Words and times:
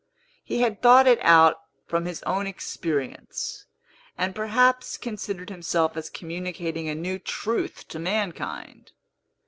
He 0.43 0.61
had 0.61 0.81
thought 0.81 1.05
it 1.05 1.19
out 1.21 1.57
from 1.85 2.05
his 2.05 2.23
own 2.23 2.47
experience, 2.47 3.67
and 4.17 4.33
perhaps 4.33 4.97
considered 4.97 5.51
himself 5.51 5.95
as 5.95 6.09
communicating 6.09 6.89
a 6.89 6.95
new 6.95 7.19
truth 7.19 7.87
to 7.89 7.99
mankind. 7.99 8.93